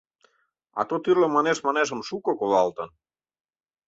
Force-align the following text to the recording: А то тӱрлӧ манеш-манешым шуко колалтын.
А 0.79 0.81
то 0.87 0.95
тӱрлӧ 1.03 1.27
манеш-манешым 1.35 1.99
шуко 2.07 2.31
колалтын. 2.39 2.89